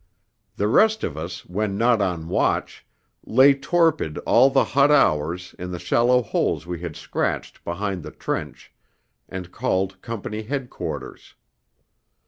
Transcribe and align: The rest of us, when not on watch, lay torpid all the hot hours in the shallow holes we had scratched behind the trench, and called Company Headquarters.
The 0.55 0.67
rest 0.67 1.03
of 1.03 1.15
us, 1.15 1.45
when 1.45 1.77
not 1.77 2.01
on 2.01 2.27
watch, 2.27 2.87
lay 3.23 3.53
torpid 3.53 4.17
all 4.25 4.49
the 4.49 4.63
hot 4.63 4.89
hours 4.89 5.53
in 5.59 5.69
the 5.69 5.77
shallow 5.77 6.23
holes 6.23 6.65
we 6.65 6.79
had 6.79 6.95
scratched 6.95 7.63
behind 7.63 8.01
the 8.01 8.09
trench, 8.09 8.73
and 9.29 9.51
called 9.51 10.01
Company 10.01 10.41
Headquarters. 10.41 11.35